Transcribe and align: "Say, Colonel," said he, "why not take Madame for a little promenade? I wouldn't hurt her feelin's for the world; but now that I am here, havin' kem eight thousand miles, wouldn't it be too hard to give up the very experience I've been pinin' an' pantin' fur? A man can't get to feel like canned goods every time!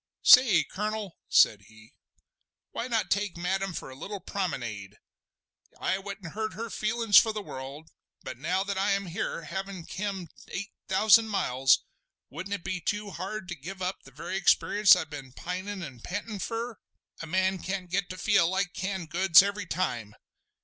"Say, 0.23 0.63
Colonel," 0.63 1.19
said 1.29 1.61
he, 1.67 1.93
"why 2.71 2.87
not 2.87 3.11
take 3.11 3.37
Madame 3.37 3.71
for 3.71 3.91
a 3.91 3.95
little 3.95 4.19
promenade? 4.19 4.97
I 5.79 5.99
wouldn't 5.99 6.33
hurt 6.33 6.53
her 6.55 6.71
feelin's 6.71 7.17
for 7.19 7.31
the 7.31 7.39
world; 7.43 7.91
but 8.23 8.39
now 8.39 8.63
that 8.63 8.79
I 8.79 8.93
am 8.93 9.05
here, 9.05 9.43
havin' 9.43 9.85
kem 9.85 10.27
eight 10.47 10.71
thousand 10.87 11.27
miles, 11.29 11.83
wouldn't 12.31 12.55
it 12.55 12.63
be 12.63 12.81
too 12.81 13.11
hard 13.11 13.47
to 13.49 13.55
give 13.55 13.79
up 13.79 14.01
the 14.01 14.09
very 14.11 14.37
experience 14.37 14.95
I've 14.95 15.11
been 15.11 15.33
pinin' 15.33 15.83
an' 15.83 15.99
pantin' 15.99 16.39
fur? 16.39 16.79
A 17.21 17.27
man 17.27 17.61
can't 17.61 17.87
get 17.91 18.09
to 18.09 18.17
feel 18.17 18.49
like 18.49 18.73
canned 18.73 19.11
goods 19.11 19.43
every 19.43 19.67
time! 19.67 20.15